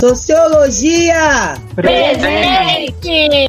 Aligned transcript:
Sociologia! 0.00 1.56
Presente! 1.74 3.48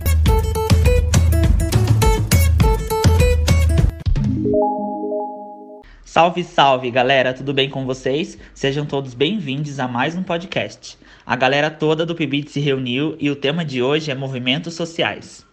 Salve, 6.04 6.44
salve, 6.44 6.92
galera, 6.92 7.34
tudo 7.34 7.54
bem 7.54 7.70
com 7.70 7.86
vocês? 7.86 8.38
Sejam 8.54 8.86
todos 8.86 9.14
bem-vindos 9.14 9.80
a 9.80 9.88
mais 9.88 10.14
um 10.14 10.24
podcast. 10.24 10.98
A 11.26 11.38
galera 11.38 11.72
toda 11.72 12.06
do 12.06 12.14
PIBIT 12.14 12.52
se 12.52 12.60
reuniu 12.60 13.16
e 13.18 13.30
o 13.30 13.36
tema 13.38 13.64
de 13.64 13.82
hoje 13.82 14.12
é 14.12 14.16
movimentos 14.16 14.74
sociais. 14.74 15.50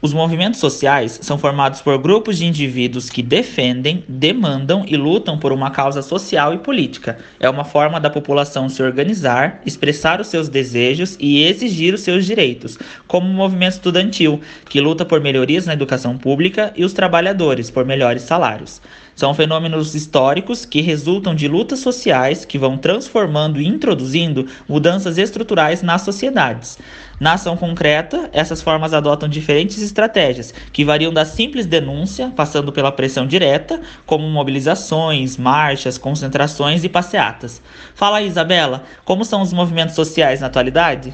Os 0.00 0.12
movimentos 0.12 0.60
sociais 0.60 1.18
são 1.22 1.36
formados 1.36 1.82
por 1.82 1.98
grupos 1.98 2.38
de 2.38 2.46
indivíduos 2.46 3.10
que 3.10 3.20
defendem, 3.20 4.04
demandam 4.06 4.84
e 4.86 4.96
lutam 4.96 5.36
por 5.36 5.50
uma 5.50 5.72
causa 5.72 6.02
social 6.02 6.54
e 6.54 6.58
política. 6.58 7.18
É 7.40 7.50
uma 7.50 7.64
forma 7.64 7.98
da 7.98 8.08
população 8.08 8.68
se 8.68 8.80
organizar, 8.80 9.60
expressar 9.66 10.20
os 10.20 10.28
seus 10.28 10.48
desejos 10.48 11.16
e 11.18 11.42
exigir 11.42 11.94
os 11.94 12.02
seus 12.02 12.24
direitos, 12.24 12.78
como 13.08 13.28
o 13.28 13.34
movimento 13.34 13.72
estudantil, 13.72 14.40
que 14.68 14.80
luta 14.80 15.04
por 15.04 15.20
melhorias 15.20 15.66
na 15.66 15.72
educação 15.72 16.16
pública, 16.16 16.72
e 16.76 16.84
os 16.84 16.92
trabalhadores 16.92 17.68
por 17.68 17.84
melhores 17.84 18.22
salários. 18.22 18.80
São 19.18 19.34
fenômenos 19.34 19.96
históricos 19.96 20.64
que 20.64 20.80
resultam 20.80 21.34
de 21.34 21.48
lutas 21.48 21.80
sociais 21.80 22.44
que 22.44 22.56
vão 22.56 22.78
transformando 22.78 23.60
e 23.60 23.66
introduzindo 23.66 24.46
mudanças 24.68 25.18
estruturais 25.18 25.82
nas 25.82 26.02
sociedades. 26.02 26.78
Na 27.18 27.32
ação 27.32 27.56
concreta, 27.56 28.30
essas 28.32 28.62
formas 28.62 28.94
adotam 28.94 29.28
diferentes 29.28 29.82
estratégias, 29.82 30.54
que 30.72 30.84
variam 30.84 31.12
da 31.12 31.24
simples 31.24 31.66
denúncia, 31.66 32.32
passando 32.36 32.70
pela 32.70 32.92
pressão 32.92 33.26
direta, 33.26 33.80
como 34.06 34.30
mobilizações, 34.30 35.36
marchas, 35.36 35.98
concentrações 35.98 36.84
e 36.84 36.88
passeatas. 36.88 37.60
Fala 37.96 38.18
aí, 38.18 38.28
Isabela, 38.28 38.84
como 39.04 39.24
são 39.24 39.42
os 39.42 39.52
movimentos 39.52 39.96
sociais 39.96 40.42
na 40.42 40.46
atualidade? 40.46 41.12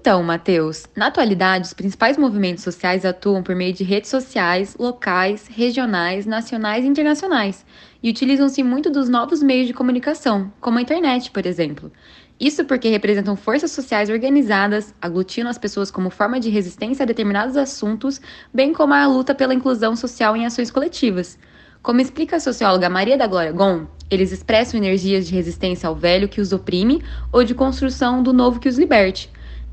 Então, 0.00 0.22
Matheus, 0.22 0.86
na 0.96 1.08
atualidade, 1.08 1.66
os 1.66 1.74
principais 1.74 2.16
movimentos 2.16 2.64
sociais 2.64 3.04
atuam 3.04 3.42
por 3.42 3.54
meio 3.54 3.74
de 3.74 3.84
redes 3.84 4.08
sociais, 4.08 4.74
locais, 4.78 5.46
regionais, 5.46 6.24
nacionais 6.24 6.86
e 6.86 6.88
internacionais, 6.88 7.66
e 8.02 8.08
utilizam-se 8.08 8.62
muito 8.62 8.88
dos 8.88 9.10
novos 9.10 9.42
meios 9.42 9.66
de 9.66 9.74
comunicação, 9.74 10.50
como 10.58 10.78
a 10.78 10.80
internet, 10.80 11.30
por 11.30 11.44
exemplo. 11.44 11.92
Isso 12.40 12.64
porque 12.64 12.88
representam 12.88 13.36
forças 13.36 13.72
sociais 13.72 14.08
organizadas, 14.08 14.94
aglutinam 15.02 15.50
as 15.50 15.58
pessoas 15.58 15.90
como 15.90 16.08
forma 16.08 16.40
de 16.40 16.48
resistência 16.48 17.02
a 17.02 17.06
determinados 17.06 17.54
assuntos, 17.54 18.22
bem 18.54 18.72
como 18.72 18.94
a 18.94 19.06
luta 19.06 19.34
pela 19.34 19.52
inclusão 19.52 19.94
social 19.94 20.34
em 20.34 20.46
ações 20.46 20.70
coletivas. 20.70 21.38
Como 21.82 22.00
explica 22.00 22.36
a 22.36 22.40
socióloga 22.40 22.88
Maria 22.88 23.18
da 23.18 23.26
Glória 23.26 23.52
Gon, 23.52 23.86
eles 24.10 24.32
expressam 24.32 24.78
energias 24.78 25.26
de 25.26 25.34
resistência 25.34 25.86
ao 25.86 25.94
velho 25.94 26.26
que 26.26 26.40
os 26.40 26.54
oprime 26.54 27.04
ou 27.30 27.44
de 27.44 27.54
construção 27.54 28.22
do 28.22 28.32
novo 28.32 28.58
que 28.58 28.68
os 28.68 28.78
liberte. 28.78 29.30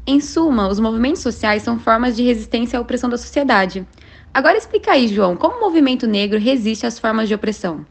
Em 0.09 0.21
suma, 0.21 0.69
os 0.69 0.79
movimentos 0.79 1.21
sociais 1.21 1.63
são 1.63 1.77
formas 1.77 2.15
de 2.15 2.23
resistência 2.23 2.79
à 2.79 2.81
opressão 2.81 3.09
da 3.09 3.17
sociedade. 3.17 3.85
Agora 4.33 4.57
explica 4.57 4.91
aí, 4.91 5.05
João, 5.09 5.35
como 5.35 5.57
o 5.57 5.59
movimento 5.59 6.07
negro 6.07 6.39
resiste 6.39 6.85
às 6.85 6.97
formas 6.97 7.27
de 7.27 7.35
opressão. 7.35 7.85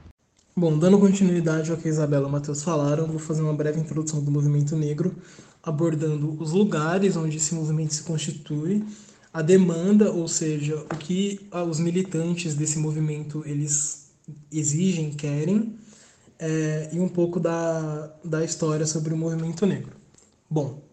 Bom, 0.56 0.78
dando 0.78 0.98
continuidade 0.98 1.70
ao 1.70 1.76
que 1.76 1.86
a 1.86 1.90
Isabela 1.90 2.24
e 2.24 2.28
o 2.30 2.32
Matheus 2.32 2.62
falaram, 2.62 3.06
vou 3.06 3.18
fazer 3.18 3.42
uma 3.42 3.52
breve 3.52 3.78
introdução 3.78 4.24
do 4.24 4.30
movimento 4.30 4.74
negro, 4.74 5.14
abordando 5.62 6.42
os 6.42 6.52
lugares 6.52 7.18
onde 7.18 7.36
esse 7.36 7.54
movimento 7.54 7.92
se 7.92 8.02
constitui, 8.02 8.82
a 9.30 9.42
demanda, 9.42 10.10
ou 10.10 10.26
seja, 10.26 10.74
o 10.90 10.96
que 10.96 11.46
os 11.68 11.78
militantes 11.78 12.54
desse 12.54 12.78
movimento 12.78 13.42
eles 13.44 14.10
exigem, 14.50 15.10
querem, 15.10 15.76
é, 16.38 16.88
e 16.94 16.98
um 16.98 17.08
pouco 17.08 17.38
da, 17.38 18.10
da 18.24 18.42
história 18.42 18.86
sobre 18.86 19.12
o 19.12 19.16
movimento 19.18 19.66
negro. 19.66 19.92
Bom, 20.48 20.85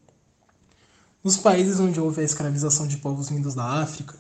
nos 1.24 1.38
países 1.38 1.80
onde 1.80 2.00
houve 2.00 2.22
a 2.22 2.26
escravização 2.26 2.86
de 2.86 2.98
povos 2.98 3.30
vindos 3.30 3.56
da 3.56 3.64
África, 3.64 4.16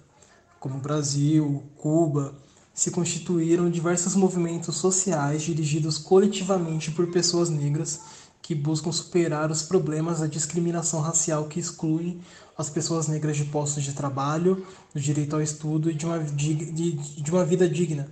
como 0.59 0.79
Brasil, 0.79 1.63
Cuba, 1.75 2.33
se 2.73 2.89
constituíram 2.89 3.69
diversos 3.69 4.15
movimentos 4.15 4.77
sociais 4.77 5.43
dirigidos 5.43 5.97
coletivamente 5.97 6.91
por 6.91 7.11
pessoas 7.11 7.49
negras 7.49 7.99
que 8.41 8.55
buscam 8.55 8.91
superar 8.91 9.51
os 9.51 9.63
problemas 9.63 10.19
da 10.19 10.27
discriminação 10.27 11.01
racial 11.01 11.45
que 11.45 11.59
exclui 11.59 12.19
as 12.57 12.69
pessoas 12.69 13.07
negras 13.07 13.37
de 13.37 13.45
postos 13.45 13.83
de 13.83 13.93
trabalho, 13.93 14.65
do 14.93 14.99
direito 14.99 15.35
ao 15.35 15.41
estudo 15.41 15.89
e 15.89 15.93
de 15.93 16.05
uma, 16.05 16.19
de, 16.19 17.31
uma 17.31 17.45
vida 17.45 17.67
digna, 17.67 18.07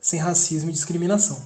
sem 0.00 0.18
racismo 0.18 0.70
e 0.70 0.72
discriminação. 0.72 1.40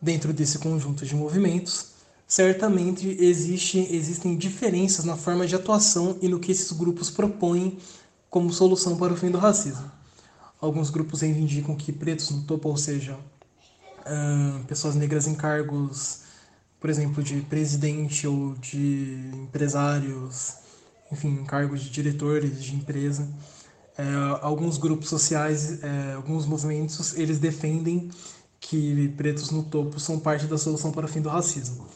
Dentro 0.00 0.32
desse 0.32 0.58
conjunto 0.58 1.04
de 1.04 1.14
movimentos, 1.14 1.90
certamente 2.30 3.08
existe, 3.20 3.88
existem 3.90 4.36
diferenças 4.36 5.04
na 5.04 5.16
forma 5.16 5.48
de 5.48 5.56
atuação 5.56 6.16
e 6.22 6.28
no 6.28 6.38
que 6.38 6.52
esses 6.52 6.70
grupos 6.70 7.10
propõem 7.10 7.76
como 8.30 8.52
solução 8.52 8.96
para 8.96 9.12
o 9.12 9.16
fim 9.16 9.32
do 9.32 9.38
racismo. 9.38 9.90
Alguns 10.60 10.90
grupos 10.90 11.22
reivindicam 11.22 11.74
que 11.74 11.90
pretos 11.90 12.30
no 12.30 12.42
topo, 12.42 12.68
ou 12.68 12.76
seja, 12.76 13.18
pessoas 14.68 14.94
negras 14.94 15.26
em 15.26 15.34
cargos, 15.34 16.20
por 16.78 16.88
exemplo, 16.88 17.20
de 17.20 17.40
presidente 17.40 18.28
ou 18.28 18.54
de 18.54 19.28
empresários, 19.34 20.54
enfim, 21.10 21.42
cargos 21.44 21.80
de 21.80 21.90
diretores 21.90 22.62
de 22.62 22.76
empresa. 22.76 23.28
Uh, 23.98 24.38
alguns 24.40 24.78
grupos 24.78 25.08
sociais, 25.08 25.80
uh, 25.82 26.16
alguns 26.16 26.46
movimentos, 26.46 27.16
eles 27.16 27.40
defendem 27.40 28.08
que 28.60 29.08
pretos 29.16 29.50
no 29.50 29.64
topo 29.64 29.98
são 29.98 30.20
parte 30.20 30.46
da 30.46 30.56
solução 30.56 30.92
para 30.92 31.06
o 31.06 31.08
fim 31.08 31.20
do 31.20 31.28
racismo 31.28 31.88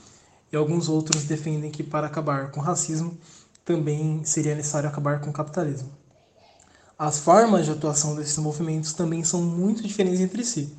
e 0.54 0.56
alguns 0.56 0.88
outros 0.88 1.24
defendem 1.24 1.68
que 1.68 1.82
para 1.82 2.06
acabar 2.06 2.52
com 2.52 2.60
o 2.60 2.62
racismo 2.62 3.18
também 3.64 4.22
seria 4.24 4.54
necessário 4.54 4.88
acabar 4.88 5.20
com 5.20 5.30
o 5.30 5.32
capitalismo. 5.32 5.90
As 6.96 7.18
formas 7.18 7.64
de 7.64 7.72
atuação 7.72 8.14
desses 8.14 8.38
movimentos 8.38 8.92
também 8.92 9.24
são 9.24 9.42
muito 9.42 9.82
diferentes 9.82 10.20
entre 10.20 10.44
si. 10.44 10.72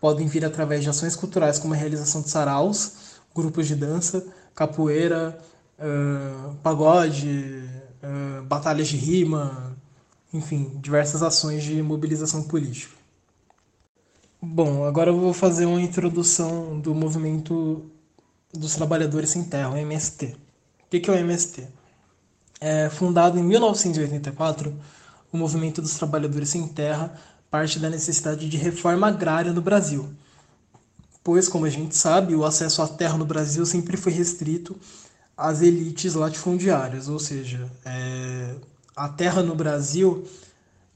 Podem 0.00 0.26
vir 0.26 0.42
através 0.42 0.82
de 0.82 0.88
ações 0.88 1.14
culturais 1.14 1.58
como 1.58 1.74
a 1.74 1.76
realização 1.76 2.22
de 2.22 2.30
saraus, 2.30 3.18
grupos 3.34 3.66
de 3.66 3.74
dança, 3.74 4.26
capoeira, 4.54 5.38
uh, 5.78 6.54
pagode, 6.62 7.62
uh, 8.02 8.42
batalhas 8.44 8.88
de 8.88 8.96
rima, 8.96 9.76
enfim, 10.32 10.78
diversas 10.80 11.22
ações 11.22 11.62
de 11.62 11.82
mobilização 11.82 12.42
política. 12.44 12.94
Bom, 14.40 14.84
agora 14.84 15.10
eu 15.10 15.20
vou 15.20 15.34
fazer 15.34 15.66
uma 15.66 15.80
introdução 15.80 16.80
do 16.80 16.94
movimento 16.94 17.90
dos 18.54 18.74
Trabalhadores 18.74 19.30
Sem 19.30 19.44
Terra, 19.44 19.70
o 19.70 19.76
MST. 19.76 20.36
O 20.86 21.00
que 21.00 21.10
é 21.10 21.12
o 21.12 21.16
MST? 21.16 21.66
É, 22.60 22.88
fundado 22.88 23.38
em 23.38 23.42
1984, 23.42 24.74
o 25.32 25.36
Movimento 25.36 25.82
dos 25.82 25.94
Trabalhadores 25.94 26.48
Sem 26.48 26.66
Terra 26.68 27.12
parte 27.50 27.78
da 27.78 27.88
necessidade 27.88 28.48
de 28.48 28.56
reforma 28.56 29.06
agrária 29.06 29.52
no 29.52 29.60
Brasil, 29.60 30.12
pois, 31.22 31.48
como 31.48 31.64
a 31.64 31.70
gente 31.70 31.96
sabe, 31.96 32.34
o 32.34 32.44
acesso 32.44 32.82
à 32.82 32.88
terra 32.88 33.16
no 33.16 33.24
Brasil 33.24 33.64
sempre 33.64 33.96
foi 33.96 34.10
restrito 34.10 34.76
às 35.36 35.62
elites 35.62 36.14
latifundiárias, 36.14 37.08
ou 37.08 37.20
seja, 37.20 37.70
é, 37.84 38.56
a 38.96 39.08
terra 39.08 39.40
no 39.40 39.54
Brasil, 39.54 40.26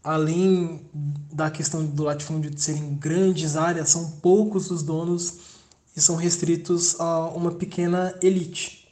além 0.02 0.84
da 1.32 1.48
questão 1.48 1.86
do 1.86 2.02
latifúndio 2.02 2.50
de 2.50 2.60
serem 2.60 2.92
grandes 2.96 3.56
áreas, 3.56 3.90
são 3.90 4.10
poucos 4.20 4.68
os 4.68 4.82
donos 4.82 5.34
e 5.98 6.00
são 6.00 6.14
restritos 6.14 6.98
a 7.00 7.26
uma 7.26 7.50
pequena 7.50 8.16
elite. 8.22 8.88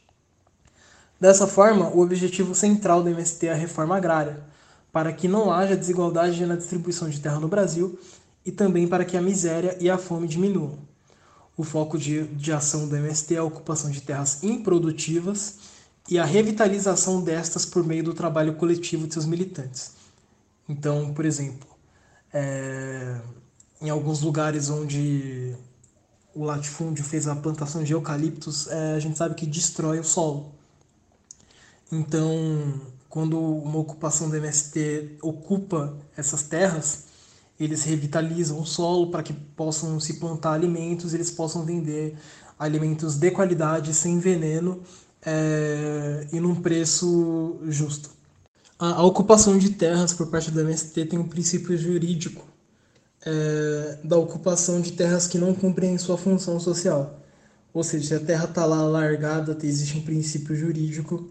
Dessa 1.19 1.47
forma, 1.47 1.87
o 1.87 2.01
objetivo 2.01 2.53
central 2.53 3.01
do 3.01 3.09
MST 3.09 3.47
é 3.47 3.53
a 3.53 3.55
reforma 3.55 3.95
agrária, 3.95 4.43
para 4.91 5.13
que 5.13 5.27
não 5.27 5.51
haja 5.51 5.77
desigualdade 5.77 6.45
na 6.45 6.57
distribuição 6.57 7.09
de 7.09 7.21
terra 7.21 7.39
no 7.39 7.47
Brasil 7.47 7.97
e 8.45 8.51
também 8.51 8.87
para 8.87 9.05
que 9.05 9.15
a 9.15 9.21
miséria 9.21 9.77
e 9.79 9.89
a 9.89 9.97
fome 9.97 10.27
diminuam. 10.27 10.77
O 11.55 11.63
foco 11.63 11.97
de, 11.97 12.27
de 12.27 12.51
ação 12.51 12.87
do 12.87 12.95
MST 12.95 13.35
é 13.35 13.37
a 13.37 13.43
ocupação 13.43 13.89
de 13.89 14.01
terras 14.01 14.43
improdutivas 14.43 15.59
e 16.09 16.19
a 16.19 16.25
revitalização 16.25 17.21
destas 17.21 17.65
por 17.65 17.85
meio 17.85 18.03
do 18.03 18.13
trabalho 18.13 18.53
coletivo 18.55 19.07
de 19.07 19.13
seus 19.13 19.25
militantes. 19.25 19.93
Então, 20.67 21.13
por 21.13 21.25
exemplo, 21.25 21.67
é, 22.33 23.19
em 23.81 23.89
alguns 23.89 24.21
lugares 24.21 24.69
onde 24.69 25.55
o 26.37 26.43
latifúndio 26.43 27.03
fez 27.03 27.27
a 27.27 27.35
plantação 27.35 27.83
de 27.83 27.93
eucaliptos, 27.93 28.67
é, 28.67 28.93
a 28.93 28.99
gente 28.99 29.17
sabe 29.17 29.33
que 29.33 29.45
destrói 29.45 29.99
o 29.99 30.03
solo. 30.03 30.51
Então, 31.91 32.79
quando 33.09 33.39
uma 33.39 33.79
ocupação 33.79 34.29
do 34.29 34.35
MST 34.35 35.17
ocupa 35.21 35.97
essas 36.15 36.43
terras, 36.43 37.05
eles 37.59 37.83
revitalizam 37.83 38.59
o 38.59 38.65
solo 38.67 39.09
para 39.09 39.23
que 39.23 39.33
possam 39.33 39.99
se 39.99 40.19
plantar 40.19 40.53
alimentos, 40.53 41.15
eles 41.15 41.31
possam 41.31 41.65
vender 41.65 42.15
alimentos 42.59 43.15
de 43.15 43.31
qualidade, 43.31 43.91
sem 43.95 44.19
veneno 44.19 44.83
é, 45.25 46.27
e 46.31 46.39
num 46.39 46.53
preço 46.53 47.57
justo. 47.67 48.11
A, 48.77 48.93
a 48.93 49.03
ocupação 49.03 49.57
de 49.57 49.71
terras 49.71 50.13
por 50.13 50.27
parte 50.27 50.51
do 50.51 50.61
MST 50.61 51.05
tem 51.05 51.17
um 51.17 51.27
princípio 51.27 51.75
jurídico 51.75 52.45
é, 53.27 53.97
da 54.05 54.17
ocupação 54.17 54.79
de 54.79 54.93
terras 54.93 55.27
que 55.27 55.37
não 55.37 55.53
cumprem 55.53 55.97
sua 55.97 56.17
função 56.17 56.59
social. 56.61 57.19
Ou 57.73 57.83
seja, 57.83 58.07
se 58.07 58.15
a 58.15 58.19
terra 58.25 58.45
está 58.45 58.65
lá 58.65 58.83
largada, 58.83 59.57
existe 59.63 59.97
um 59.97 60.01
princípio 60.01 60.55
jurídico 60.55 61.29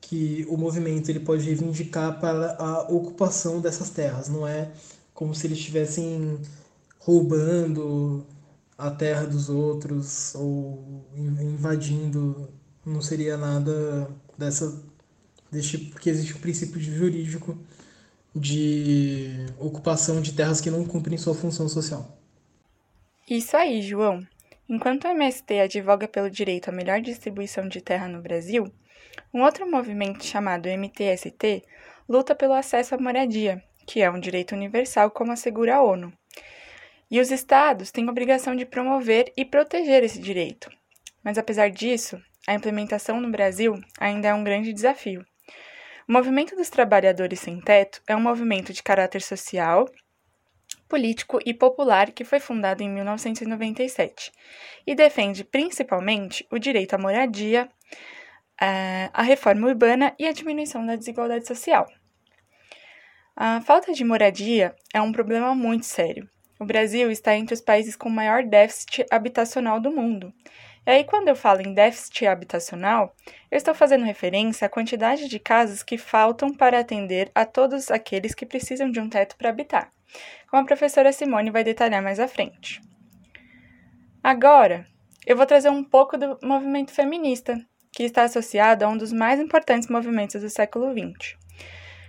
que 0.00 0.46
o 0.48 0.56
movimento 0.56 1.10
ele 1.10 1.20
pode 1.20 1.44
reivindicar 1.44 2.18
para 2.18 2.56
a 2.58 2.82
ocupação 2.90 3.60
dessas 3.60 3.90
terras. 3.90 4.28
Não 4.28 4.46
é 4.46 4.70
como 5.12 5.34
se 5.34 5.46
eles 5.46 5.58
estivessem 5.58 6.40
roubando 6.98 8.24
a 8.78 8.90
terra 8.90 9.26
dos 9.26 9.50
outros 9.50 10.34
ou 10.34 11.04
invadindo. 11.16 12.48
Não 12.86 13.02
seria 13.02 13.36
nada 13.36 14.08
dessa 14.38 14.82
tipo, 15.60 15.92
porque 15.92 16.10
existe 16.10 16.34
um 16.34 16.40
princípio 16.40 16.80
jurídico 16.80 17.56
de 18.34 19.46
ocupação 19.58 20.20
de 20.20 20.32
terras 20.32 20.60
que 20.60 20.70
não 20.70 20.84
cumprem 20.84 21.16
sua 21.16 21.34
função 21.34 21.68
social. 21.68 22.18
Isso 23.28 23.56
aí, 23.56 23.80
João. 23.80 24.26
Enquanto 24.68 25.04
o 25.04 25.08
MST 25.08 25.60
advoga 25.60 26.08
pelo 26.08 26.30
direito 26.30 26.68
à 26.68 26.72
melhor 26.72 27.00
distribuição 27.00 27.68
de 27.68 27.80
terra 27.80 28.08
no 28.08 28.20
Brasil, 28.22 28.72
um 29.32 29.42
outro 29.42 29.70
movimento 29.70 30.24
chamado 30.24 30.68
MTST 30.68 31.62
luta 32.08 32.34
pelo 32.34 32.54
acesso 32.54 32.94
à 32.94 32.98
moradia, 32.98 33.62
que 33.86 34.00
é 34.00 34.10
um 34.10 34.18
direito 34.18 34.54
universal 34.54 35.10
como 35.10 35.32
assegura 35.32 35.76
a 35.76 35.82
ONU. 35.82 36.12
E 37.10 37.20
os 37.20 37.30
estados 37.30 37.90
têm 37.90 38.08
obrigação 38.08 38.56
de 38.56 38.64
promover 38.64 39.32
e 39.36 39.44
proteger 39.44 40.02
esse 40.02 40.18
direito. 40.18 40.70
Mas 41.22 41.38
apesar 41.38 41.70
disso, 41.70 42.20
a 42.46 42.54
implementação 42.54 43.20
no 43.20 43.30
Brasil 43.30 43.78
ainda 43.98 44.28
é 44.28 44.34
um 44.34 44.44
grande 44.44 44.72
desafio. 44.72 45.24
O 46.06 46.12
Movimento 46.12 46.54
dos 46.54 46.68
Trabalhadores 46.68 47.40
Sem 47.40 47.58
Teto 47.62 48.02
é 48.06 48.14
um 48.14 48.20
movimento 48.20 48.74
de 48.74 48.82
caráter 48.82 49.22
social 49.22 49.88
político 50.86 51.40
e 51.46 51.54
popular 51.54 52.12
que 52.12 52.24
foi 52.24 52.38
fundado 52.38 52.82
em 52.82 52.90
1997 52.90 54.30
e 54.86 54.94
defende 54.94 55.42
principalmente 55.42 56.46
o 56.50 56.58
direito 56.58 56.92
à 56.92 56.98
moradia, 56.98 57.70
eh, 58.60 59.08
a 59.14 59.22
reforma 59.22 59.66
urbana 59.66 60.14
e 60.18 60.26
a 60.26 60.32
diminuição 60.32 60.84
da 60.84 60.94
desigualdade 60.94 61.46
social. 61.46 61.86
A 63.34 63.62
falta 63.62 63.94
de 63.94 64.04
moradia 64.04 64.76
é 64.92 65.00
um 65.00 65.10
problema 65.10 65.54
muito 65.54 65.86
sério. 65.86 66.28
O 66.60 66.66
Brasil 66.66 67.10
está 67.10 67.34
entre 67.34 67.54
os 67.54 67.62
países 67.62 67.96
com 67.96 68.10
maior 68.10 68.42
déficit 68.44 69.06
habitacional 69.10 69.80
do 69.80 69.90
mundo. 69.90 70.34
E 70.86 70.90
aí, 70.90 71.04
quando 71.04 71.28
eu 71.28 71.36
falo 71.36 71.62
em 71.62 71.72
déficit 71.72 72.26
habitacional, 72.26 73.14
eu 73.50 73.56
estou 73.56 73.74
fazendo 73.74 74.04
referência 74.04 74.66
à 74.66 74.68
quantidade 74.68 75.28
de 75.28 75.38
casas 75.38 75.82
que 75.82 75.96
faltam 75.96 76.52
para 76.52 76.78
atender 76.78 77.30
a 77.34 77.46
todos 77.46 77.90
aqueles 77.90 78.34
que 78.34 78.44
precisam 78.44 78.90
de 78.90 79.00
um 79.00 79.08
teto 79.08 79.36
para 79.36 79.48
habitar 79.48 79.94
como 80.48 80.62
a 80.62 80.66
professora 80.66 81.12
Simone 81.12 81.50
vai 81.50 81.64
detalhar 81.64 82.02
mais 82.02 82.20
à 82.20 82.28
frente. 82.28 82.80
Agora, 84.22 84.86
eu 85.26 85.36
vou 85.36 85.46
trazer 85.46 85.70
um 85.70 85.84
pouco 85.84 86.16
do 86.16 86.38
movimento 86.42 86.92
feminista, 86.92 87.58
que 87.92 88.04
está 88.04 88.24
associado 88.24 88.84
a 88.84 88.88
um 88.88 88.96
dos 88.96 89.12
mais 89.12 89.38
importantes 89.40 89.88
movimentos 89.88 90.40
do 90.40 90.50
século 90.50 90.92
XX, 90.92 91.36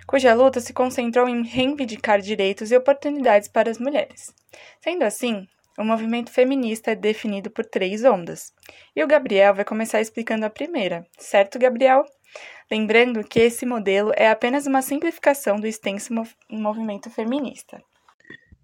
cuja 0.08 0.34
luta 0.34 0.60
se 0.60 0.74
concentrou 0.74 1.28
em 1.28 1.44
reivindicar 1.44 2.22
direitos 2.22 2.72
e 2.72 2.78
oportunidades 2.78 3.48
para 3.48 3.70
as 3.70 3.80
mulheres. 3.80 4.34
Sendo 4.82 5.04
assim, 5.04 5.48
o 5.78 5.84
movimento 5.84 6.32
feminista 6.32 6.92
é 6.92 6.96
definido 6.96 7.50
por 7.50 7.66
três 7.66 8.04
ondas. 8.04 8.54
E 8.96 9.04
o 9.04 9.08
Gabriel 9.08 9.54
vai 9.54 9.66
começar 9.66 10.02
explicando 10.02 10.46
a 10.46 10.50
primeira, 10.50 11.06
certo, 11.18 11.60
Gabriel? 11.60 12.04
Lembrando 12.72 13.24
que 13.24 13.40
esse 13.40 13.66
modelo 13.66 14.12
é 14.16 14.30
apenas 14.30 14.66
uma 14.66 14.82
simplificação 14.82 15.60
do 15.60 15.68
extenso 15.68 16.14
movimento 16.50 17.10
feminista. 17.10 17.82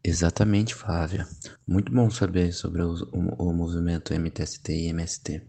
Exatamente, 0.03 0.73
Flávia. 0.73 1.27
Muito 1.67 1.91
bom 1.91 2.09
saber 2.09 2.51
sobre 2.53 2.81
o, 2.81 2.93
o, 3.11 3.49
o, 3.49 3.53
movimento 3.53 4.13
MTST 4.13 4.73
e 4.73 4.87
MST. 4.87 5.43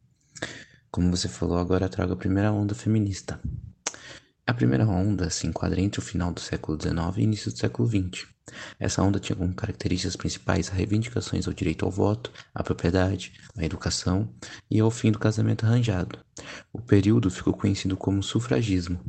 Como 0.91 1.11
você 1.11 1.26
falou, 1.26 1.56
agora 1.56 1.88
trago 1.88 2.12
a 2.12 2.17
primeira 2.17 2.53
onda 2.53 2.75
feminista. 2.75 3.41
A 4.44 4.53
primeira 4.53 4.85
onda 4.85 5.31
se 5.31 5.47
enquadra 5.47 5.81
entre 5.81 6.00
o 6.00 6.03
final 6.03 6.33
do 6.33 6.41
século 6.41 6.77
XIX 6.81 7.17
e 7.17 7.23
início 7.23 7.53
do 7.53 7.56
século 7.56 7.89
XX. 7.89 8.27
Essa 8.79 9.00
onda 9.00 9.21
tinha 9.21 9.37
como 9.37 9.55
características 9.55 10.17
principais 10.17 10.67
reivindicações 10.67 11.47
ao 11.47 11.55
direito 11.55 11.85
ao 11.85 11.93
voto, 11.93 12.33
à 12.53 12.61
propriedade, 12.62 13.35
à 13.56 13.65
educação 13.65 14.29
e 14.69 14.81
ao 14.81 14.91
fim 14.91 15.12
do 15.12 15.19
casamento 15.19 15.65
arranjado. 15.65 16.19
O 16.73 16.81
período 16.81 17.31
ficou 17.31 17.55
conhecido 17.55 17.97
como 17.97 18.21
sufragismo. 18.21 19.00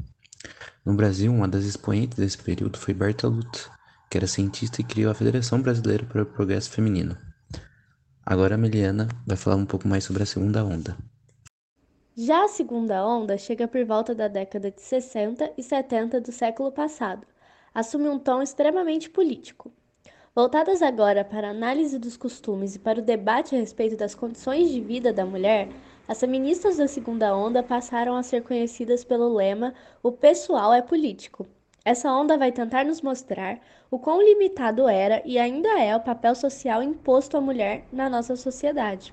No 0.85 0.93
Brasil, 0.93 1.33
uma 1.33 1.47
das 1.47 1.63
expoentes 1.65 2.17
desse 2.17 2.37
período 2.37 2.77
foi 2.77 2.93
Berta 2.93 3.27
Lutz, 3.27 3.71
que 4.11 4.17
era 4.17 4.27
cientista 4.27 4.81
e 4.81 4.83
criou 4.83 5.11
a 5.11 5.15
Federação 5.15 5.59
Brasileira 5.59 6.05
para 6.05 6.21
o 6.21 6.27
Progresso 6.27 6.69
Feminino. 6.69 7.17
Agora 8.23 8.53
a 8.53 8.57
Meliana 8.57 9.07
vai 9.25 9.35
falar 9.35 9.55
um 9.55 9.65
pouco 9.65 9.87
mais 9.87 10.03
sobre 10.03 10.21
a 10.21 10.27
segunda 10.27 10.63
onda. 10.63 10.95
Já 12.15 12.43
a 12.43 12.47
segunda 12.47 13.03
onda 13.07 13.39
chega 13.39 13.67
por 13.67 13.83
volta 13.85 14.13
da 14.13 14.27
década 14.27 14.69
de 14.69 14.79
60 14.79 15.51
e 15.57 15.63
70 15.63 16.21
do 16.21 16.31
século 16.31 16.71
passado. 16.71 17.25
Assume 17.73 18.07
um 18.07 18.19
tom 18.19 18.39
extremamente 18.39 19.09
político. 19.09 19.71
Voltadas 20.35 20.83
agora 20.83 21.25
para 21.25 21.47
a 21.47 21.51
análise 21.51 21.97
dos 21.97 22.15
costumes 22.15 22.75
e 22.75 22.79
para 22.79 22.99
o 22.99 23.03
debate 23.03 23.55
a 23.55 23.57
respeito 23.57 23.97
das 23.97 24.13
condições 24.13 24.69
de 24.69 24.79
vida 24.79 25.11
da 25.11 25.25
mulher, 25.25 25.69
as 26.07 26.19
feministas 26.19 26.77
da 26.77 26.87
segunda 26.87 27.35
onda 27.35 27.63
passaram 27.63 28.15
a 28.15 28.21
ser 28.21 28.43
conhecidas 28.43 29.03
pelo 29.03 29.33
lema 29.33 29.73
O 30.03 30.11
pessoal 30.11 30.71
é 30.71 30.83
político, 30.83 31.47
essa 31.83 32.11
onda 32.11 32.37
vai 32.37 32.51
tentar 32.51 32.85
nos 32.85 33.01
mostrar 33.01 33.59
o 33.89 33.97
quão 33.97 34.21
limitado 34.21 34.87
era 34.87 35.19
e 35.25 35.39
ainda 35.39 35.79
é 35.79 35.95
o 35.95 35.99
papel 35.99 36.35
social 36.35 36.83
imposto 36.83 37.35
à 37.37 37.41
mulher 37.41 37.87
na 37.91 38.07
nossa 38.07 38.35
sociedade. 38.35 39.11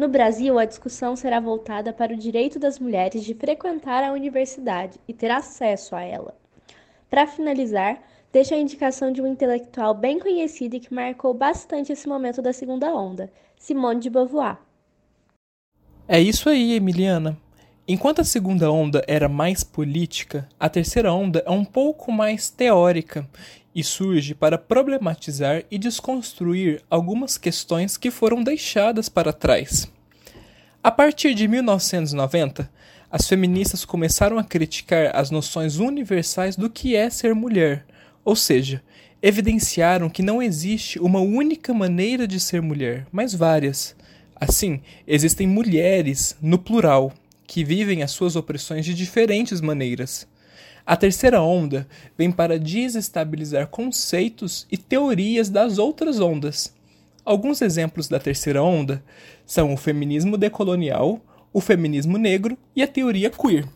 No 0.00 0.08
Brasil, 0.08 0.58
a 0.58 0.64
discussão 0.64 1.14
será 1.14 1.38
voltada 1.38 1.92
para 1.92 2.14
o 2.14 2.16
direito 2.16 2.58
das 2.58 2.78
mulheres 2.78 3.22
de 3.22 3.34
frequentar 3.34 4.02
a 4.02 4.14
universidade 4.14 4.98
e 5.06 5.12
ter 5.12 5.30
acesso 5.30 5.94
a 5.94 6.02
ela. 6.02 6.34
Para 7.10 7.26
finalizar, 7.26 8.02
deixo 8.32 8.54
a 8.54 8.56
indicação 8.56 9.12
de 9.12 9.20
um 9.20 9.26
intelectual 9.26 9.92
bem 9.92 10.18
conhecido 10.18 10.74
e 10.74 10.80
que 10.80 10.94
marcou 10.94 11.34
bastante 11.34 11.92
esse 11.92 12.08
momento 12.08 12.40
da 12.40 12.50
segunda 12.50 12.94
onda, 12.94 13.30
Simone 13.58 14.00
de 14.00 14.08
Beauvoir. 14.08 14.56
É 16.08 16.18
isso 16.18 16.48
aí, 16.48 16.72
Emiliana. 16.72 17.36
Enquanto 17.86 18.22
a 18.22 18.24
segunda 18.24 18.72
onda 18.72 19.04
era 19.06 19.28
mais 19.28 19.62
política, 19.62 20.48
a 20.58 20.70
terceira 20.70 21.12
onda 21.12 21.42
é 21.44 21.50
um 21.50 21.64
pouco 21.64 22.10
mais 22.10 22.48
teórica 22.48 23.28
e 23.74 23.84
surge 23.84 24.34
para 24.34 24.58
problematizar 24.58 25.64
e 25.70 25.78
desconstruir 25.78 26.82
algumas 26.90 27.38
questões 27.38 27.96
que 27.96 28.10
foram 28.10 28.42
deixadas 28.42 29.08
para 29.08 29.32
trás. 29.32 29.90
A 30.82 30.90
partir 30.90 31.34
de 31.34 31.46
1990, 31.46 32.70
as 33.10 33.28
feministas 33.28 33.84
começaram 33.84 34.38
a 34.38 34.44
criticar 34.44 35.14
as 35.14 35.30
noções 35.30 35.78
universais 35.78 36.56
do 36.56 36.70
que 36.70 36.94
é 36.94 37.10
ser 37.10 37.34
mulher, 37.34 37.84
ou 38.24 38.36
seja, 38.36 38.82
evidenciaram 39.22 40.08
que 40.08 40.22
não 40.22 40.42
existe 40.42 40.98
uma 40.98 41.20
única 41.20 41.74
maneira 41.74 42.26
de 42.26 42.40
ser 42.40 42.62
mulher, 42.62 43.06
mas 43.12 43.34
várias. 43.34 43.94
Assim, 44.34 44.80
existem 45.06 45.46
mulheres, 45.46 46.36
no 46.40 46.58
plural, 46.58 47.12
que 47.46 47.64
vivem 47.64 48.02
as 48.02 48.12
suas 48.12 48.36
opressões 48.36 48.84
de 48.84 48.94
diferentes 48.94 49.60
maneiras. 49.60 50.26
A 50.84 50.96
terceira 50.96 51.40
onda 51.42 51.86
vem 52.16 52.30
para 52.32 52.58
desestabilizar 52.58 53.68
conceitos 53.68 54.66
e 54.70 54.76
teorias 54.76 55.48
das 55.48 55.78
outras 55.78 56.20
ondas. 56.20 56.74
Alguns 57.24 57.60
exemplos 57.62 58.08
da 58.08 58.18
terceira 58.18 58.62
onda 58.62 59.02
são 59.44 59.72
o 59.72 59.76
feminismo 59.76 60.36
decolonial, 60.38 61.20
o 61.52 61.60
feminismo 61.60 62.16
negro 62.16 62.56
e 62.74 62.82
a 62.82 62.88
teoria 62.88 63.30
queer. 63.30 63.68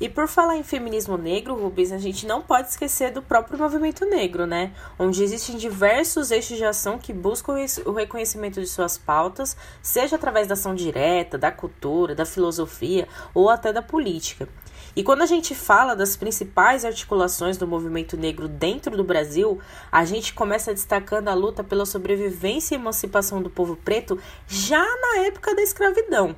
E 0.00 0.08
por 0.08 0.26
falar 0.26 0.56
em 0.56 0.62
feminismo 0.62 1.16
negro, 1.16 1.54
Rubens, 1.54 1.92
a 1.92 1.98
gente 1.98 2.26
não 2.26 2.42
pode 2.42 2.68
esquecer 2.68 3.12
do 3.12 3.22
próprio 3.22 3.58
movimento 3.58 4.04
negro, 4.04 4.44
né? 4.44 4.72
Onde 4.98 5.22
existem 5.22 5.56
diversos 5.56 6.30
eixos 6.30 6.58
de 6.58 6.64
ação 6.64 6.98
que 6.98 7.12
buscam 7.12 7.54
o 7.86 7.92
reconhecimento 7.92 8.60
de 8.60 8.66
suas 8.66 8.98
pautas, 8.98 9.56
seja 9.80 10.16
através 10.16 10.48
da 10.48 10.54
ação 10.54 10.74
direta, 10.74 11.38
da 11.38 11.52
cultura, 11.52 12.14
da 12.14 12.26
filosofia 12.26 13.06
ou 13.32 13.48
até 13.48 13.72
da 13.72 13.80
política. 13.80 14.48
E 14.96 15.02
quando 15.02 15.22
a 15.22 15.26
gente 15.26 15.56
fala 15.56 15.96
das 15.96 16.16
principais 16.16 16.84
articulações 16.84 17.56
do 17.56 17.66
movimento 17.66 18.16
negro 18.16 18.46
dentro 18.46 18.96
do 18.96 19.02
Brasil, 19.02 19.58
a 19.90 20.04
gente 20.04 20.32
começa 20.32 20.72
destacando 20.72 21.26
a 21.26 21.34
luta 21.34 21.64
pela 21.64 21.84
sobrevivência 21.84 22.76
e 22.76 22.78
emancipação 22.78 23.42
do 23.42 23.50
povo 23.50 23.74
preto 23.74 24.20
já 24.46 24.84
na 24.84 25.24
época 25.24 25.52
da 25.52 25.62
escravidão. 25.62 26.36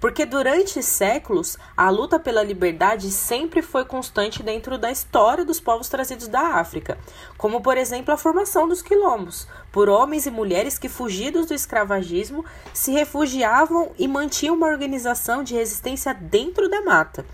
Porque 0.00 0.24
durante 0.24 0.82
séculos, 0.82 1.56
a 1.76 1.88
luta 1.88 2.18
pela 2.18 2.42
liberdade 2.42 3.12
sempre 3.12 3.62
foi 3.62 3.84
constante 3.84 4.42
dentro 4.42 4.76
da 4.76 4.90
história 4.90 5.44
dos 5.44 5.60
povos 5.60 5.88
trazidos 5.88 6.26
da 6.26 6.56
África, 6.56 6.98
como 7.36 7.60
por 7.60 7.76
exemplo 7.76 8.12
a 8.12 8.16
formação 8.16 8.68
dos 8.68 8.82
quilombos, 8.82 9.46
por 9.70 9.88
homens 9.88 10.26
e 10.26 10.30
mulheres 10.30 10.78
que, 10.78 10.88
fugidos 10.88 11.46
do 11.46 11.54
escravagismo, 11.54 12.44
se 12.72 12.90
refugiavam 12.90 13.92
e 13.96 14.08
mantinham 14.08 14.56
uma 14.56 14.68
organização 14.68 15.44
de 15.44 15.54
resistência 15.54 16.12
dentro 16.12 16.68
da 16.68 16.82
mata. 16.82 17.24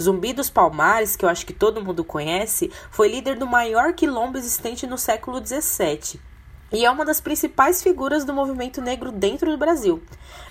Zumbi 0.00 0.32
dos 0.32 0.50
Palmares, 0.50 1.16
que 1.16 1.24
eu 1.24 1.28
acho 1.28 1.46
que 1.46 1.52
todo 1.52 1.84
mundo 1.84 2.04
conhece, 2.04 2.70
foi 2.90 3.08
líder 3.08 3.36
do 3.36 3.46
maior 3.46 3.92
quilombo 3.92 4.38
existente 4.38 4.86
no 4.86 4.98
século 4.98 5.44
XVII 5.44 6.20
e 6.74 6.84
é 6.84 6.90
uma 6.90 7.04
das 7.04 7.20
principais 7.20 7.82
figuras 7.82 8.24
do 8.24 8.34
movimento 8.34 8.82
negro 8.82 9.12
dentro 9.12 9.50
do 9.50 9.56
Brasil. 9.56 10.02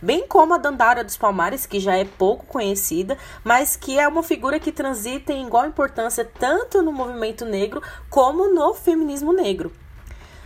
Bem 0.02 0.26
como 0.26 0.54
a 0.54 0.58
Dandara 0.58 1.04
dos 1.04 1.18
Palmares, 1.18 1.66
que 1.66 1.82
já 1.82 1.98
é 1.98 2.06
pouco 2.06 2.46
conhecida, 2.46 3.18
mas 3.44 3.76
que 3.76 4.00
é 4.00 4.08
uma 4.08 4.24
figura 4.24 4.60
que 4.60 4.72
transita 4.72 5.34
em 5.34 5.46
igual 5.46 5.68
importância 5.68 6.24
tanto 6.24 6.82
no 6.82 6.94
movimento 6.94 7.44
negro 7.44 7.82
como 8.10 8.48
no 8.48 8.74
feminismo 8.74 9.34
negro. 9.34 9.72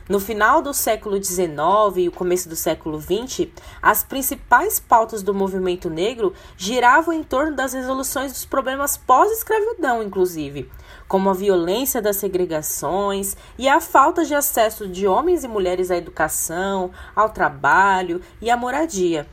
No 0.10 0.22
final 0.22 0.62
do 0.62 0.74
século 0.74 1.22
XIX 1.22 1.50
e 1.98 2.08
o 2.08 2.14
começo 2.14 2.48
do 2.48 2.56
século 2.56 3.02
XX, 3.02 3.50
as 3.82 4.04
principais 4.04 4.80
pautas 4.80 5.22
do 5.22 5.34
movimento 5.34 5.90
negro 5.90 6.34
giravam 6.56 7.14
em 7.14 7.22
torno 7.22 7.54
das 7.54 7.74
resoluções 7.74 8.32
dos 8.32 8.46
problemas 8.46 8.96
pós-escravidão, 8.96 10.02
inclusive, 10.02 10.72
como 11.10 11.30
a 11.30 11.34
violência 11.34 12.02
das 12.02 12.16
segregações 12.16 13.36
e 13.58 13.68
a 13.68 13.82
falta 13.82 14.24
de 14.24 14.34
acesso 14.34 14.88
de 14.88 15.06
homens 15.06 15.44
e 15.44 15.48
mulheres 15.48 15.92
à 15.92 15.98
educação, 15.98 16.90
ao 17.14 17.30
trabalho 17.30 18.22
e 18.42 18.50
à 18.50 18.56
moradia. 18.56 19.28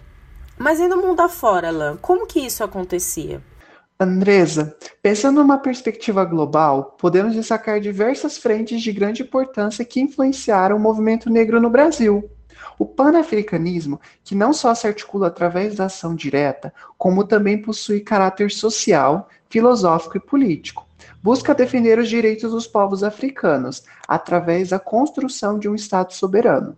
Mas 0.59 0.81
e 0.81 0.89
no 0.89 0.97
mundo 0.97 1.21
afora, 1.21 1.69
Alain, 1.69 1.97
como 1.99 2.27
que 2.27 2.41
isso 2.41 2.65
acontecia? 2.65 3.41
Andresa, 3.99 4.77
pensando 5.01 5.41
numa 5.41 5.57
perspectiva 5.57 6.25
global, 6.25 6.97
podemos 6.99 7.33
destacar 7.33 7.79
diversas 7.79 8.37
frentes 8.37 8.83
de 8.83 8.93
grande 8.93 9.23
importância 9.23 9.85
que 9.85 10.01
influenciaram 10.01 10.77
o 10.77 10.81
movimento 10.81 11.31
negro 11.31 11.61
no 11.61 11.71
Brasil. 11.71 12.29
O 12.77 12.85
panafricanismo, 12.85 14.01
que 14.25 14.35
não 14.35 14.53
só 14.53 14.75
se 14.75 14.89
articula 14.89 15.29
através 15.29 15.77
da 15.77 15.85
ação 15.85 16.13
direta, 16.13 16.75
como 16.99 17.23
também 17.23 17.63
possui 17.63 18.01
caráter 18.01 18.51
social, 18.51 19.29
filosófico 19.49 20.17
e 20.17 20.21
político, 20.21 20.85
busca 21.23 21.55
defender 21.55 21.97
os 22.01 22.09
direitos 22.09 22.51
dos 22.51 22.67
povos 22.67 23.05
africanos 23.05 23.85
através 24.09 24.71
da 24.71 24.79
construção 24.81 25.57
de 25.57 25.69
um 25.69 25.75
Estado 25.75 26.13
soberano. 26.13 26.77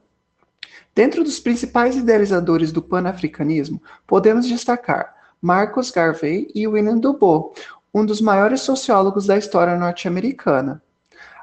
Dentro 0.94 1.25
dos 1.25 1.40
principais 1.40 1.96
idealizadores 1.96 2.73
do 2.73 2.82
panafricanismo, 2.82 3.82
podemos 4.06 4.46
destacar 4.46 5.15
Marcus 5.47 5.93
Garvey 5.93 6.50
e 6.57 6.67
William 6.67 6.99
Dubos, 6.99 7.53
um 7.95 8.05
dos 8.05 8.21
maiores 8.21 8.62
sociólogos 8.62 9.26
da 9.26 9.38
história 9.38 9.76
norte-americana. 9.76 10.83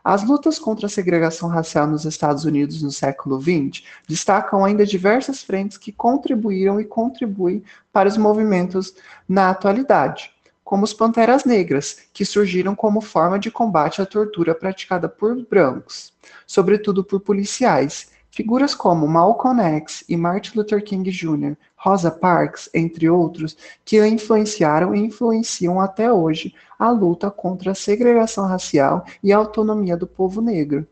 As 0.03 0.27
lutas 0.27 0.59
contra 0.59 0.87
a 0.87 0.89
segregação 0.89 1.47
racial 1.47 1.87
nos 1.87 2.03
Estados 2.03 2.43
Unidos 2.43 2.83
no 2.83 2.91
século 2.91 3.39
XX 3.39 3.81
destacam 4.05 4.65
ainda 4.65 4.85
diversas 4.85 5.41
frentes 5.41 5.77
que 5.77 5.93
contribuíram 5.93 6.81
e 6.81 6.83
contribuem 6.83 7.63
para 7.93 8.09
os 8.09 8.17
movimentos 8.17 8.93
na 9.25 9.51
atualidade, 9.51 10.31
como 10.65 10.83
os 10.83 10.93
Panteras 10.93 11.45
Negras, 11.45 11.99
que 12.11 12.25
surgiram 12.25 12.75
como 12.75 12.99
forma 12.99 13.39
de 13.39 13.49
combate 13.49 14.01
à 14.01 14.05
tortura 14.05 14.53
praticada 14.53 15.07
por 15.07 15.33
brancos, 15.49 16.11
sobretudo 16.45 17.05
por 17.05 17.21
policiais, 17.21 18.11
Figuras 18.35 18.73
como 18.73 19.07
Malcolm 19.07 19.61
X 19.61 20.03
e 20.09 20.17
Martin 20.17 20.57
Luther 20.57 20.83
King 20.83 21.07
Jr., 21.11 21.55
Rosa 21.75 22.09
Parks, 22.09 22.67
entre 22.73 23.07
outros, 23.07 23.55
que 23.85 24.03
influenciaram 24.07 24.95
e 24.95 24.99
influenciam 25.05 25.79
até 25.79 26.11
hoje 26.11 26.51
a 26.79 26.89
luta 26.89 27.29
contra 27.29 27.73
a 27.73 27.75
segregação 27.75 28.47
racial 28.47 29.05
e 29.21 29.31
a 29.31 29.37
autonomia 29.37 29.95
do 29.95 30.07
povo 30.07 30.41
negro. 30.41 30.87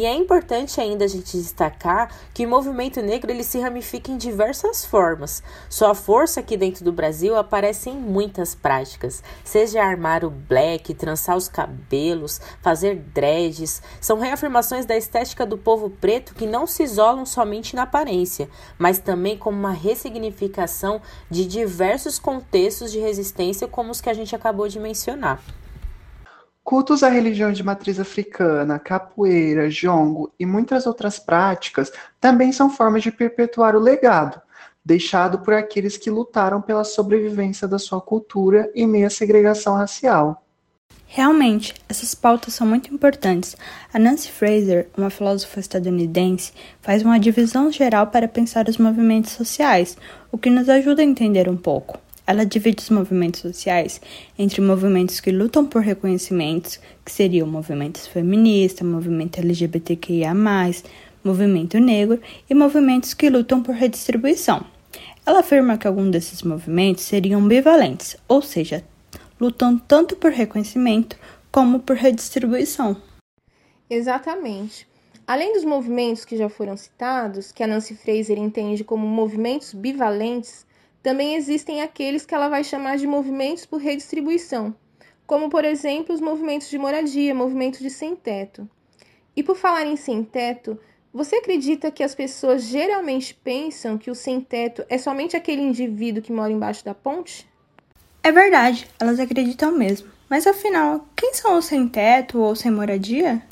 E 0.00 0.06
é 0.06 0.14
importante 0.14 0.80
ainda 0.80 1.04
a 1.04 1.08
gente 1.08 1.36
destacar 1.36 2.10
que 2.32 2.46
o 2.46 2.48
movimento 2.48 3.02
negro 3.02 3.30
ele 3.30 3.44
se 3.44 3.60
ramifica 3.60 4.10
em 4.10 4.16
diversas 4.16 4.82
formas. 4.82 5.42
Sua 5.68 5.94
força 5.94 6.40
aqui 6.40 6.56
dentro 6.56 6.82
do 6.82 6.90
Brasil 6.90 7.36
aparece 7.36 7.90
em 7.90 7.98
muitas 7.98 8.54
práticas, 8.54 9.22
seja 9.44 9.82
armar 9.82 10.24
o 10.24 10.30
black, 10.30 10.94
trançar 10.94 11.36
os 11.36 11.48
cabelos, 11.48 12.40
fazer 12.62 12.96
dreads, 13.12 13.82
são 14.00 14.18
reafirmações 14.18 14.86
da 14.86 14.96
estética 14.96 15.44
do 15.44 15.58
povo 15.58 15.90
preto 15.90 16.34
que 16.34 16.46
não 16.46 16.66
se 16.66 16.82
isolam 16.82 17.26
somente 17.26 17.76
na 17.76 17.82
aparência, 17.82 18.48
mas 18.78 18.98
também 18.98 19.36
como 19.36 19.58
uma 19.58 19.70
ressignificação 19.70 21.02
de 21.28 21.44
diversos 21.44 22.18
contextos 22.18 22.90
de 22.90 22.98
resistência 22.98 23.68
como 23.68 23.90
os 23.90 24.00
que 24.00 24.08
a 24.08 24.14
gente 24.14 24.34
acabou 24.34 24.66
de 24.66 24.80
mencionar. 24.80 25.59
Cultos 26.70 27.02
à 27.02 27.08
religião 27.08 27.50
de 27.50 27.64
matriz 27.64 27.98
africana, 27.98 28.78
capoeira, 28.78 29.68
jongo 29.68 30.32
e 30.38 30.46
muitas 30.46 30.86
outras 30.86 31.18
práticas 31.18 31.90
também 32.20 32.52
são 32.52 32.70
formas 32.70 33.02
de 33.02 33.10
perpetuar 33.10 33.74
o 33.74 33.80
legado, 33.80 34.40
deixado 34.84 35.40
por 35.40 35.52
aqueles 35.52 35.96
que 35.96 36.08
lutaram 36.08 36.62
pela 36.62 36.84
sobrevivência 36.84 37.66
da 37.66 37.76
sua 37.76 38.00
cultura 38.00 38.70
em 38.72 38.86
meio 38.86 39.08
à 39.08 39.10
segregação 39.10 39.74
racial. 39.74 40.44
Realmente, 41.08 41.74
essas 41.88 42.14
pautas 42.14 42.54
são 42.54 42.68
muito 42.68 42.94
importantes. 42.94 43.56
A 43.92 43.98
Nancy 43.98 44.30
Fraser, 44.30 44.86
uma 44.96 45.10
filósofa 45.10 45.58
estadunidense, 45.58 46.52
faz 46.80 47.02
uma 47.02 47.18
divisão 47.18 47.72
geral 47.72 48.06
para 48.06 48.28
pensar 48.28 48.68
os 48.68 48.78
movimentos 48.78 49.32
sociais, 49.32 49.98
o 50.30 50.38
que 50.38 50.48
nos 50.48 50.68
ajuda 50.68 51.02
a 51.02 51.04
entender 51.04 51.48
um 51.48 51.56
pouco. 51.56 51.98
Ela 52.30 52.46
divide 52.46 52.80
os 52.80 52.90
movimentos 52.90 53.40
sociais 53.40 54.00
entre 54.38 54.60
movimentos 54.60 55.18
que 55.18 55.32
lutam 55.32 55.66
por 55.66 55.82
reconhecimentos, 55.82 56.78
que 57.04 57.10
seriam 57.10 57.44
movimentos 57.44 58.06
feministas, 58.06 58.86
movimento 58.86 59.40
LGBTQIA, 59.40 60.32
movimento 61.24 61.80
negro, 61.80 62.20
e 62.48 62.54
movimentos 62.54 63.14
que 63.14 63.28
lutam 63.28 63.64
por 63.64 63.74
redistribuição. 63.74 64.64
Ela 65.26 65.40
afirma 65.40 65.76
que 65.76 65.88
alguns 65.88 66.12
desses 66.12 66.44
movimentos 66.44 67.02
seriam 67.02 67.48
bivalentes, 67.48 68.16
ou 68.28 68.40
seja, 68.40 68.84
lutam 69.40 69.76
tanto 69.76 70.14
por 70.14 70.30
reconhecimento 70.30 71.18
como 71.50 71.80
por 71.80 71.96
redistribuição. 71.96 72.96
Exatamente. 73.90 74.86
Além 75.26 75.52
dos 75.52 75.64
movimentos 75.64 76.24
que 76.24 76.36
já 76.36 76.48
foram 76.48 76.76
citados, 76.76 77.50
que 77.50 77.64
a 77.64 77.66
Nancy 77.66 77.96
Fraser 77.96 78.38
entende 78.38 78.84
como 78.84 79.04
movimentos 79.04 79.74
bivalentes, 79.74 80.69
também 81.02 81.34
existem 81.34 81.82
aqueles 81.82 82.26
que 82.26 82.34
ela 82.34 82.48
vai 82.48 82.62
chamar 82.62 82.96
de 82.96 83.06
movimentos 83.06 83.64
por 83.64 83.80
redistribuição, 83.80 84.74
como 85.26 85.48
por 85.48 85.64
exemplo 85.64 86.14
os 86.14 86.20
movimentos 86.20 86.68
de 86.68 86.78
moradia, 86.78 87.34
movimentos 87.34 87.80
de 87.80 87.90
sem-teto. 87.90 88.68
E 89.34 89.42
por 89.42 89.56
falar 89.56 89.86
em 89.86 89.96
sem-teto, 89.96 90.78
você 91.12 91.36
acredita 91.36 91.90
que 91.90 92.02
as 92.02 92.14
pessoas 92.14 92.62
geralmente 92.64 93.34
pensam 93.34 93.98
que 93.98 94.10
o 94.10 94.14
sem-teto 94.14 94.84
é 94.88 94.98
somente 94.98 95.36
aquele 95.36 95.62
indivíduo 95.62 96.22
que 96.22 96.32
mora 96.32 96.52
embaixo 96.52 96.84
da 96.84 96.94
ponte? 96.94 97.48
É 98.22 98.30
verdade, 98.30 98.86
elas 98.98 99.18
acreditam 99.18 99.72
mesmo. 99.72 100.10
Mas 100.28 100.46
afinal, 100.46 101.06
quem 101.16 101.34
são 101.34 101.58
os 101.58 101.64
sem-teto 101.64 102.38
ou 102.38 102.54
sem 102.54 102.70
moradia? 102.70 103.42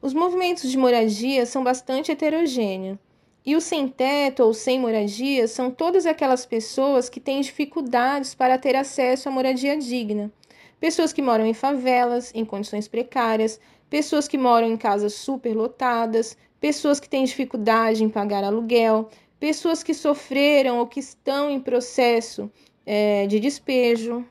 Os 0.00 0.14
movimentos 0.14 0.70
de 0.70 0.78
moradia 0.78 1.44
são 1.46 1.64
bastante 1.64 2.12
heterogêneos. 2.12 2.98
E 3.46 3.54
os 3.54 3.62
sem 3.62 3.86
teto 3.86 4.42
ou 4.42 4.52
sem 4.52 4.80
moradia 4.80 5.46
são 5.46 5.70
todas 5.70 6.04
aquelas 6.04 6.44
pessoas 6.44 7.08
que 7.08 7.20
têm 7.20 7.40
dificuldades 7.40 8.34
para 8.34 8.58
ter 8.58 8.74
acesso 8.74 9.28
à 9.28 9.32
moradia 9.32 9.78
digna. 9.78 10.32
Pessoas 10.80 11.12
que 11.12 11.22
moram 11.22 11.46
em 11.46 11.54
favelas, 11.54 12.32
em 12.34 12.44
condições 12.44 12.88
precárias, 12.88 13.60
pessoas 13.88 14.26
que 14.26 14.36
moram 14.36 14.66
em 14.66 14.76
casas 14.76 15.14
superlotadas, 15.14 16.36
pessoas 16.60 16.98
que 16.98 17.08
têm 17.08 17.22
dificuldade 17.24 18.02
em 18.02 18.08
pagar 18.08 18.42
aluguel, 18.42 19.08
pessoas 19.38 19.80
que 19.80 19.94
sofreram 19.94 20.80
ou 20.80 20.86
que 20.88 20.98
estão 20.98 21.48
em 21.48 21.60
processo 21.60 22.50
é, 22.84 23.28
de 23.28 23.38
despejo. 23.38 24.26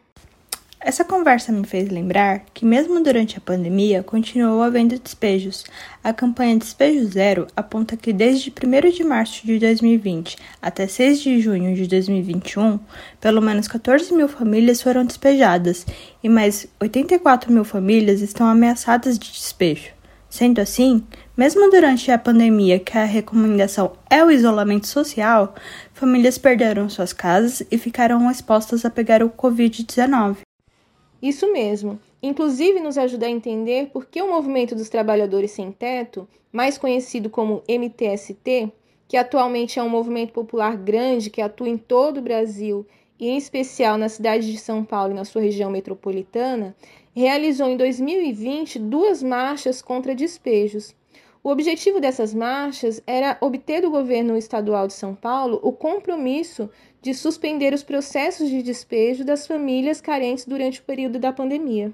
Essa 0.87 1.03
conversa 1.03 1.51
me 1.51 1.65
fez 1.65 1.89
lembrar 1.89 2.45
que, 2.53 2.63
mesmo 2.63 3.01
durante 3.01 3.37
a 3.37 3.41
pandemia, 3.41 4.03
continuou 4.03 4.61
havendo 4.61 4.99
despejos. 4.99 5.63
A 6.03 6.13
campanha 6.13 6.59
Despejo 6.59 7.07
Zero 7.07 7.47
aponta 7.55 7.97
que, 7.97 8.13
desde 8.13 8.51
1 8.51 8.91
de 8.91 9.03
março 9.03 9.47
de 9.47 9.57
2020 9.57 10.37
até 10.61 10.85
6 10.85 11.21
de 11.21 11.41
junho 11.41 11.75
de 11.75 11.87
2021, 11.87 12.79
pelo 13.19 13.41
menos 13.41 13.67
14 13.67 14.13
mil 14.13 14.27
famílias 14.27 14.79
foram 14.79 15.03
despejadas 15.03 15.87
e 16.23 16.29
mais 16.29 16.67
84 16.79 17.51
mil 17.51 17.65
famílias 17.65 18.21
estão 18.21 18.45
ameaçadas 18.45 19.17
de 19.17 19.31
despejo. 19.31 19.89
Sendo 20.29 20.59
assim, 20.59 21.03
mesmo 21.35 21.71
durante 21.71 22.11
a 22.11 22.17
pandemia, 22.19 22.77
que 22.77 22.95
a 22.95 23.05
recomendação 23.05 23.93
é 24.07 24.23
o 24.23 24.29
isolamento 24.29 24.85
social, 24.85 25.55
famílias 25.93 26.37
perderam 26.37 26.89
suas 26.89 27.11
casas 27.11 27.65
e 27.71 27.77
ficaram 27.77 28.29
expostas 28.29 28.85
a 28.85 28.89
pegar 28.91 29.23
o 29.23 29.29
Covid-19. 29.29 30.44
Isso 31.21 31.51
mesmo. 31.51 31.99
Inclusive 32.21 32.79
nos 32.79 32.97
ajuda 32.97 33.25
a 33.25 33.29
entender 33.29 33.89
por 33.91 34.05
que 34.05 34.21
o 34.21 34.29
movimento 34.29 34.75
dos 34.75 34.89
trabalhadores 34.89 35.51
sem 35.51 35.71
teto, 35.71 36.27
mais 36.51 36.77
conhecido 36.77 37.29
como 37.29 37.63
MTST, 37.67 38.71
que 39.07 39.17
atualmente 39.17 39.79
é 39.79 39.83
um 39.83 39.89
movimento 39.89 40.33
popular 40.33 40.75
grande 40.75 41.29
que 41.29 41.41
atua 41.41 41.69
em 41.69 41.77
todo 41.77 42.17
o 42.17 42.21
Brasil 42.21 42.85
e 43.19 43.29
em 43.29 43.37
especial 43.37 43.97
na 43.97 44.09
cidade 44.09 44.51
de 44.51 44.57
São 44.57 44.83
Paulo 44.83 45.11
e 45.13 45.15
na 45.15 45.25
sua 45.25 45.41
região 45.41 45.69
metropolitana, 45.69 46.75
realizou 47.15 47.67
em 47.69 47.77
2020 47.77 48.77
duas 48.79 49.23
marchas 49.23 49.81
contra 49.81 50.13
despejos. 50.13 50.93
O 51.41 51.49
objetivo 51.49 52.01
dessas 52.01 52.33
marchas 52.33 53.01
era 53.05 53.37
obter 53.39 53.81
do 53.81 53.91
governo 53.91 54.35
estadual 54.35 54.87
de 54.87 54.93
São 54.93 55.13
Paulo 55.13 55.59
o 55.61 55.71
compromisso 55.71 56.69
de 57.05 57.13
suspender 57.13 57.71
os 57.71 57.83
processos 57.83 58.49
de 58.49 58.63
despejo 58.63 59.23
das 59.23 59.45
famílias 59.45 60.01
carentes 60.01 60.43
durante 60.43 60.79
o 60.79 60.83
período 60.83 61.19
da 61.19 61.31
pandemia. 61.31 61.93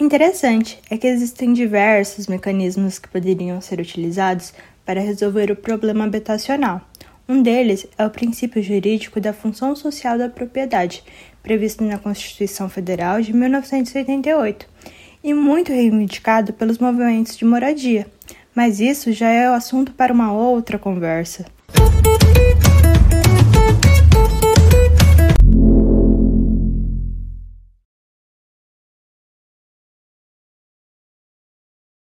Interessante 0.00 0.80
é 0.90 0.98
que 0.98 1.06
existem 1.06 1.52
diversos 1.52 2.26
mecanismos 2.26 2.98
que 2.98 3.06
poderiam 3.06 3.60
ser 3.60 3.78
utilizados 3.78 4.52
para 4.84 5.00
resolver 5.00 5.52
o 5.52 5.56
problema 5.56 6.06
habitacional. 6.06 6.80
Um 7.28 7.40
deles 7.40 7.86
é 7.96 8.04
o 8.04 8.10
princípio 8.10 8.60
jurídico 8.60 9.20
da 9.20 9.32
função 9.32 9.76
social 9.76 10.18
da 10.18 10.28
propriedade, 10.28 11.04
previsto 11.40 11.84
na 11.84 11.98
Constituição 11.98 12.68
Federal 12.68 13.22
de 13.22 13.32
1988 13.32 14.66
e 15.22 15.32
muito 15.32 15.72
reivindicado 15.72 16.52
pelos 16.52 16.78
movimentos 16.78 17.36
de 17.36 17.44
moradia. 17.44 18.08
Mas 18.52 18.80
isso 18.80 19.12
já 19.12 19.28
é 19.28 19.48
o 19.48 19.54
assunto 19.54 19.92
para 19.92 20.12
uma 20.12 20.32
outra 20.32 20.80
conversa. 20.80 21.46